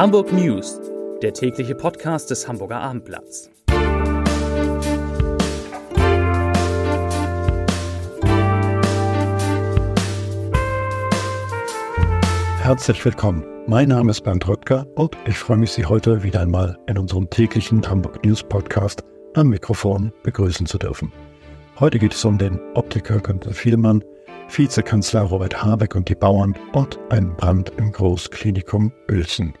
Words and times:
Hamburg 0.00 0.32
News, 0.32 0.80
der 1.20 1.34
tägliche 1.34 1.74
Podcast 1.74 2.30
des 2.30 2.48
Hamburger 2.48 2.80
Abendblatts. 2.80 3.50
Herzlich 12.62 13.04
willkommen. 13.04 13.44
Mein 13.66 13.90
Name 13.90 14.12
ist 14.12 14.22
Bernd 14.22 14.48
Röttger 14.48 14.86
und 14.94 15.18
ich 15.26 15.36
freue 15.36 15.58
mich, 15.58 15.72
Sie 15.72 15.84
heute 15.84 16.22
wieder 16.22 16.40
einmal 16.40 16.78
in 16.86 16.96
unserem 16.96 17.28
täglichen 17.28 17.86
Hamburg 17.86 18.24
News 18.24 18.42
Podcast 18.42 19.04
am 19.34 19.48
Mikrofon 19.50 20.14
begrüßen 20.22 20.64
zu 20.64 20.78
dürfen. 20.78 21.12
Heute 21.78 21.98
geht 21.98 22.14
es 22.14 22.24
um 22.24 22.38
den 22.38 22.58
Optiker 22.72 23.18
Günter 23.18 23.52
Vielmann, 23.52 24.02
Vizekanzler 24.48 25.24
Robert 25.24 25.62
Habeck 25.62 25.94
und 25.94 26.08
die 26.08 26.14
Bauern 26.14 26.56
und 26.72 26.98
einen 27.10 27.36
Brand 27.36 27.70
im 27.76 27.92
Großklinikum 27.92 28.94
Uelzen. 29.10 29.52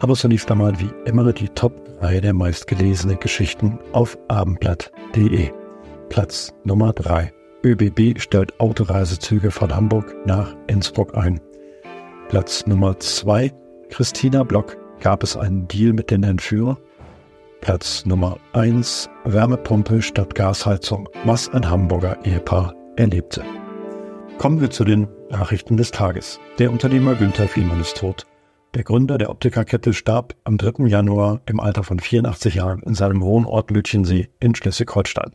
Aber 0.00 0.14
zunächst 0.14 0.50
einmal 0.50 0.78
wie 0.78 0.90
immer 1.04 1.32
die 1.32 1.48
Top 1.48 1.72
3 2.00 2.20
der 2.20 2.32
meistgelesenen 2.32 3.18
Geschichten 3.18 3.78
auf 3.92 4.16
abendblatt.de. 4.28 5.50
Platz 6.08 6.52
Nummer 6.64 6.92
3. 6.92 7.32
ÖBB 7.64 8.20
stellt 8.20 8.58
Autoreisezüge 8.60 9.50
von 9.50 9.74
Hamburg 9.74 10.14
nach 10.24 10.54
Innsbruck 10.68 11.16
ein. 11.16 11.40
Platz 12.28 12.66
Nummer 12.66 12.98
2. 12.98 13.52
Christina 13.90 14.44
Block 14.44 14.76
gab 15.00 15.22
es 15.22 15.36
einen 15.36 15.66
Deal 15.66 15.92
mit 15.92 16.10
den 16.10 16.22
Entführern. 16.22 16.76
Platz 17.60 18.06
Nummer 18.06 18.38
1. 18.52 19.10
Wärmepumpe 19.24 20.00
statt 20.00 20.34
Gasheizung, 20.34 21.08
was 21.24 21.48
ein 21.48 21.68
Hamburger 21.68 22.16
Ehepaar 22.24 22.74
erlebte. 22.96 23.42
Kommen 24.38 24.60
wir 24.60 24.70
zu 24.70 24.84
den 24.84 25.08
Nachrichten 25.30 25.76
des 25.76 25.90
Tages. 25.90 26.38
Der 26.60 26.70
Unternehmer 26.70 27.16
Günther 27.16 27.48
Fiemann 27.48 27.80
ist 27.80 27.96
tot. 27.96 28.24
Der 28.74 28.84
Gründer 28.84 29.16
der 29.16 29.30
Optikerkette 29.30 29.94
starb 29.94 30.34
am 30.44 30.58
3. 30.58 30.86
Januar 30.88 31.40
im 31.46 31.58
Alter 31.58 31.84
von 31.84 32.00
84 32.00 32.56
Jahren 32.56 32.82
in 32.82 32.94
seinem 32.94 33.22
Wohnort 33.22 33.70
Lütchensee 33.70 34.28
in 34.40 34.54
Schleswig-Holstein. 34.54 35.32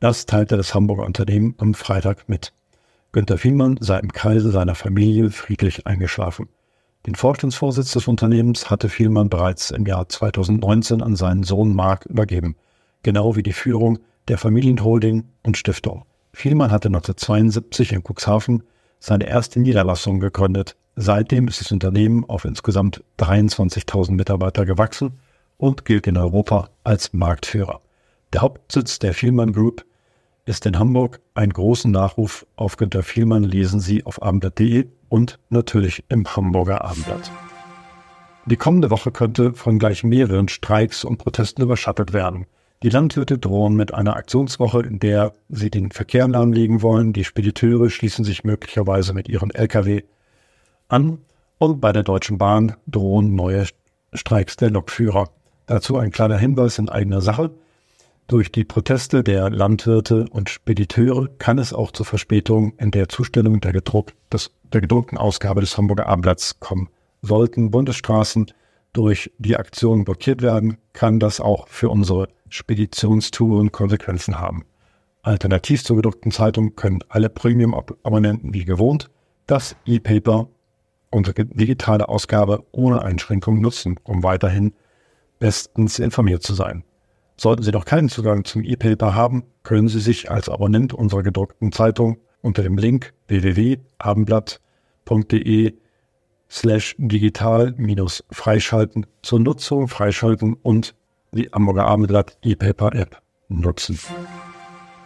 Das 0.00 0.26
teilte 0.26 0.56
das 0.56 0.74
Hamburger 0.74 1.06
Unternehmen 1.06 1.54
am 1.58 1.74
Freitag 1.74 2.28
mit. 2.28 2.52
Günter 3.12 3.38
Vielmann 3.38 3.78
sei 3.80 4.00
im 4.00 4.12
Kreise 4.12 4.50
seiner 4.50 4.74
Familie 4.74 5.30
friedlich 5.30 5.86
eingeschlafen. 5.86 6.48
Den 7.06 7.14
Vorstandsvorsitz 7.14 7.92
des 7.92 8.08
Unternehmens 8.08 8.68
hatte 8.68 8.88
Vielmann 8.88 9.30
bereits 9.30 9.70
im 9.70 9.86
Jahr 9.86 10.08
2019 10.08 11.02
an 11.02 11.14
seinen 11.14 11.44
Sohn 11.44 11.72
Mark 11.72 12.04
übergeben, 12.06 12.56
genau 13.04 13.36
wie 13.36 13.44
die 13.44 13.52
Führung 13.52 14.00
der 14.26 14.38
Familienholding 14.38 15.28
und 15.44 15.56
Stiftung. 15.56 16.04
Vielmann 16.32 16.72
hatte 16.72 16.88
1972 16.88 17.92
in 17.92 18.02
Cuxhaven 18.02 18.64
seine 18.98 19.28
erste 19.28 19.60
Niederlassung 19.60 20.18
gegründet 20.18 20.76
Seitdem 20.98 21.46
ist 21.46 21.60
das 21.60 21.72
Unternehmen 21.72 22.24
auf 22.24 22.46
insgesamt 22.46 23.04
23.000 23.18 24.12
Mitarbeiter 24.12 24.64
gewachsen 24.64 25.18
und 25.58 25.84
gilt 25.84 26.06
in 26.06 26.16
Europa 26.16 26.70
als 26.84 27.12
Marktführer. 27.12 27.82
Der 28.32 28.40
Hauptsitz 28.40 28.98
der 28.98 29.12
Vielmann 29.12 29.52
Group 29.52 29.84
ist 30.46 30.64
in 30.64 30.78
Hamburg. 30.78 31.20
Einen 31.34 31.52
großen 31.52 31.90
Nachruf 31.90 32.46
auf 32.56 32.78
Günter 32.78 33.02
Vielmann 33.02 33.44
lesen 33.44 33.78
Sie 33.78 34.06
auf 34.06 34.22
abendblatt.de 34.22 34.86
und 35.10 35.38
natürlich 35.50 36.02
im 36.08 36.34
Hamburger 36.34 36.82
Abendblatt. 36.82 37.30
Die 38.46 38.56
kommende 38.56 38.90
Woche 38.90 39.10
könnte 39.10 39.52
von 39.52 39.78
gleich 39.78 40.02
mehreren 40.02 40.48
Streiks 40.48 41.04
und 41.04 41.18
Protesten 41.18 41.62
überschattet 41.62 42.14
werden. 42.14 42.46
Die 42.82 42.90
Landwirte 42.90 43.38
drohen 43.38 43.74
mit 43.74 43.92
einer 43.92 44.16
Aktionswoche, 44.16 44.80
in 44.80 44.98
der 44.98 45.32
sie 45.50 45.70
den 45.70 45.90
Verkehr 45.90 46.26
lahmlegen 46.26 46.80
wollen. 46.80 47.12
Die 47.12 47.24
Spediteure 47.24 47.90
schließen 47.90 48.24
sich 48.24 48.44
möglicherweise 48.44 49.12
mit 49.12 49.28
ihren 49.28 49.50
Lkw 49.50 50.02
an 50.88 51.18
und 51.58 51.80
bei 51.80 51.92
der 51.92 52.02
Deutschen 52.02 52.38
Bahn 52.38 52.76
drohen 52.86 53.34
neue 53.34 53.66
Streiks 54.12 54.56
der 54.56 54.70
Lokführer. 54.70 55.30
Dazu 55.66 55.96
ein 55.96 56.10
kleiner 56.10 56.38
Hinweis 56.38 56.78
in 56.78 56.88
eigener 56.88 57.20
Sache. 57.20 57.50
Durch 58.28 58.50
die 58.50 58.64
Proteste 58.64 59.22
der 59.22 59.50
Landwirte 59.50 60.26
und 60.30 60.50
Spediteure 60.50 61.28
kann 61.38 61.58
es 61.58 61.72
auch 61.72 61.92
zur 61.92 62.06
Verspätung 62.06 62.74
in 62.78 62.90
der 62.90 63.08
Zustellung 63.08 63.60
der, 63.60 63.72
gedruck, 63.72 64.12
des, 64.32 64.50
der 64.72 64.80
gedruckten 64.80 65.16
Ausgabe 65.16 65.60
des 65.60 65.76
Hamburger 65.76 66.06
Abendblatts 66.06 66.58
kommen. 66.60 66.88
Sollten 67.22 67.70
Bundesstraßen 67.70 68.46
durch 68.92 69.30
die 69.38 69.56
Aktion 69.56 70.04
blockiert 70.04 70.42
werden, 70.42 70.78
kann 70.92 71.20
das 71.20 71.40
auch 71.40 71.68
für 71.68 71.88
unsere 71.88 72.28
Speditionstouren 72.48 73.70
Konsequenzen 73.70 74.38
haben. 74.38 74.64
Alternativ 75.22 75.84
zur 75.84 75.96
gedruckten 75.96 76.32
Zeitung 76.32 76.76
können 76.76 77.00
alle 77.08 77.28
Premium-Abonnenten 77.28 78.54
wie 78.54 78.64
gewohnt 78.64 79.10
das 79.46 79.76
E-Paper 79.86 80.48
unsere 81.10 81.44
digitale 81.44 82.08
Ausgabe 82.08 82.64
ohne 82.72 83.02
Einschränkung 83.02 83.60
nutzen, 83.60 84.00
um 84.04 84.22
weiterhin 84.22 84.72
bestens 85.38 85.98
informiert 85.98 86.42
zu 86.42 86.54
sein. 86.54 86.82
Sollten 87.36 87.62
Sie 87.62 87.70
noch 87.70 87.84
keinen 87.84 88.08
Zugang 88.08 88.44
zum 88.44 88.64
E-Paper 88.64 89.14
haben, 89.14 89.44
können 89.62 89.88
Sie 89.88 90.00
sich 90.00 90.30
als 90.30 90.48
Abonnent 90.48 90.94
unserer 90.94 91.22
gedruckten 91.22 91.70
Zeitung 91.72 92.16
unter 92.40 92.62
dem 92.62 92.78
Link 92.78 93.12
www.abendblatt.de 93.28 95.74
slash 96.48 96.94
digital 96.98 97.74
minus 97.76 98.24
freischalten 98.30 99.04
zur 99.22 99.40
Nutzung 99.40 99.88
freischalten 99.88 100.54
und 100.54 100.94
die 101.32 101.50
Hamburger 101.52 101.86
Abendblatt 101.86 102.38
E-Paper 102.42 102.94
App 102.94 103.20
nutzen. 103.48 103.98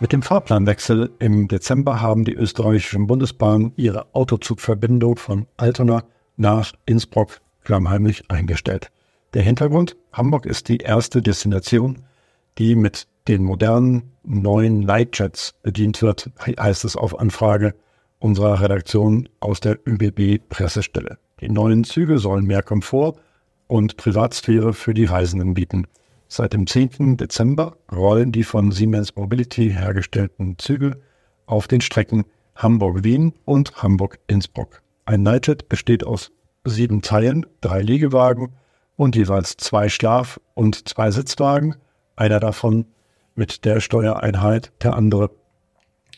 Mit 0.00 0.12
dem 0.12 0.22
Fahrplanwechsel 0.22 1.12
im 1.20 1.46
Dezember 1.46 2.00
haben 2.00 2.24
die 2.24 2.34
österreichischen 2.34 3.06
Bundesbahnen 3.06 3.72
ihre 3.76 4.12
Autozugverbindung 4.12 5.16
von 5.16 5.46
Altona 5.56 6.02
nach 6.36 6.72
Innsbruck 6.84 7.40
klammheimlich 7.62 8.28
eingestellt. 8.28 8.90
Der 9.34 9.42
Hintergrund, 9.42 9.96
Hamburg 10.12 10.46
ist 10.46 10.68
die 10.68 10.78
erste 10.78 11.22
Destination, 11.22 12.02
die 12.58 12.74
mit 12.74 13.06
den 13.28 13.44
modernen 13.44 14.12
neuen 14.24 14.82
Lightjets 14.82 15.54
bedient 15.62 16.02
wird, 16.02 16.30
heißt 16.44 16.84
es 16.84 16.96
auf 16.96 17.18
Anfrage 17.18 17.74
unserer 18.18 18.60
Redaktion 18.60 19.28
aus 19.38 19.60
der 19.60 19.78
ÖBB 19.86 20.48
Pressestelle. 20.48 21.18
Die 21.40 21.48
neuen 21.48 21.84
Züge 21.84 22.18
sollen 22.18 22.46
mehr 22.46 22.62
Komfort 22.62 23.14
und 23.68 23.96
Privatsphäre 23.96 24.72
für 24.72 24.92
die 24.92 25.04
Reisenden 25.04 25.54
bieten. 25.54 25.86
Seit 26.36 26.52
dem 26.52 26.66
10. 26.66 27.16
Dezember 27.16 27.76
rollen 27.92 28.32
die 28.32 28.42
von 28.42 28.72
Siemens 28.72 29.14
Mobility 29.14 29.70
hergestellten 29.70 30.58
Züge 30.58 31.00
auf 31.46 31.68
den 31.68 31.80
Strecken 31.80 32.24
Hamburg-Wien 32.56 33.34
und 33.44 33.80
Hamburg-Innsbruck. 33.80 34.82
Ein 35.04 35.22
Nightjet 35.22 35.68
besteht 35.68 36.04
aus 36.04 36.32
sieben 36.64 37.02
Teilen, 37.02 37.46
drei 37.60 37.82
Liegewagen 37.82 38.52
und 38.96 39.14
jeweils 39.14 39.58
zwei 39.58 39.88
Schlaf- 39.88 40.40
und 40.54 40.88
zwei 40.88 41.12
Sitzwagen. 41.12 41.76
Einer 42.16 42.40
davon 42.40 42.86
mit 43.36 43.64
der 43.64 43.78
Steuereinheit, 43.78 44.72
der 44.82 44.94
andere 44.94 45.30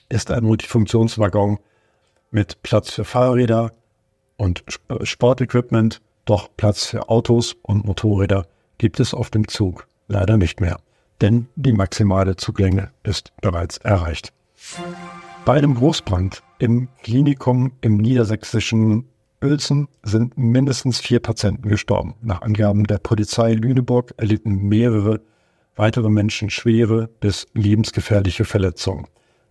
ist 0.08 0.30
ein 0.30 0.44
Multifunktionswaggon 0.44 1.58
mit 2.30 2.62
Platz 2.62 2.90
für 2.90 3.04
Fahrräder 3.04 3.74
und 4.38 4.64
Sportequipment, 5.02 6.00
doch 6.24 6.48
Platz 6.56 6.86
für 6.86 7.10
Autos 7.10 7.54
und 7.60 7.84
Motorräder 7.84 8.46
gibt 8.78 8.98
es 8.98 9.12
auf 9.12 9.28
dem 9.28 9.46
Zug 9.46 9.86
leider 10.08 10.36
nicht 10.36 10.60
mehr, 10.60 10.78
denn 11.20 11.48
die 11.56 11.72
maximale 11.72 12.36
Zuglänge 12.36 12.90
ist 13.02 13.32
bereits 13.40 13.78
erreicht. 13.78 14.32
Bei 15.44 15.54
einem 15.54 15.74
Großbrand 15.74 16.42
im 16.58 16.88
Klinikum 17.02 17.72
im 17.80 17.98
niedersächsischen 17.98 19.06
Uelzen 19.42 19.88
sind 20.02 20.36
mindestens 20.36 20.98
vier 20.98 21.20
Patienten 21.20 21.68
gestorben. 21.68 22.14
Nach 22.22 22.42
Angaben 22.42 22.84
der 22.84 22.98
Polizei 22.98 23.52
Lüneburg 23.52 24.14
erlitten 24.16 24.68
mehrere 24.68 25.20
weitere 25.76 26.08
Menschen 26.08 26.50
schwere 26.50 27.08
bis 27.20 27.46
lebensgefährliche 27.52 28.44
Verletzungen. 28.44 29.06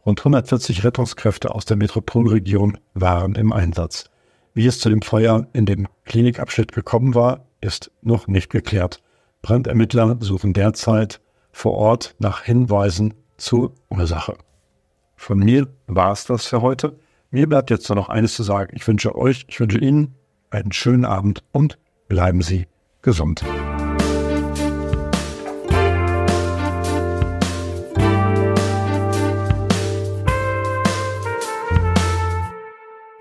Rund 0.06 0.20
140 0.20 0.84
Rettungskräfte 0.84 1.54
aus 1.54 1.66
der 1.66 1.78
Metropolregion 1.78 2.78
waren 2.94 3.36
im 3.36 3.54
Einsatz. 3.54 4.10
Wie 4.54 4.68
es 4.68 4.80
zu 4.80 4.90
dem 4.90 5.02
Feuer 5.02 5.48
in 5.54 5.66
dem 5.66 5.88
Klinikabschnitt 6.06 6.72
gekommen 6.72 7.16
war, 7.16 7.46
ist 7.62 7.92
noch 8.02 8.28
nicht 8.28 8.50
geklärt. 8.50 9.02
Brandermittler 9.46 10.18
suchen 10.22 10.54
derzeit 10.54 11.22
vor 11.52 11.74
Ort 11.76 12.16
nach 12.18 12.42
Hinweisen 12.42 13.14
zur 13.38 13.76
Ursache. 13.92 14.36
Von 15.16 15.38
mir 15.38 15.68
war 15.86 16.14
es 16.14 16.26
das 16.26 16.48
für 16.48 16.64
heute. 16.64 16.98
Mir 17.30 17.48
bleibt 17.48 17.70
jetzt 17.70 17.88
nur 17.88 17.96
noch 17.96 18.10
eines 18.10 18.34
zu 18.34 18.42
sagen. 18.42 18.76
Ich 18.76 18.88
wünsche 18.88 19.16
euch, 19.16 19.46
ich 19.48 19.60
wünsche 19.60 19.78
Ihnen 19.78 20.16
einen 20.50 20.72
schönen 20.72 21.06
Abend 21.06 21.44
und 21.52 21.78
bleiben 22.08 22.42
Sie 22.42 22.66
gesund. 23.04 23.44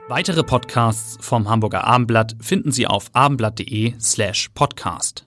Weitere 0.09 0.43
Podcasts 0.43 1.19
vom 1.21 1.50
Hamburger 1.50 1.85
Abendblatt 1.85 2.35
finden 2.41 2.73
Sie 2.73 2.87
auf 2.87 3.11
abendblatt.de 3.12 3.93
slash 4.00 4.49
podcast. 4.55 5.26